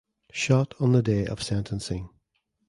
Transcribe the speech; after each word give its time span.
Shot 0.31 0.73
on 0.79 0.93
the 0.93 1.03
day 1.03 1.27
of 1.27 1.43
sentencing. 1.43 2.09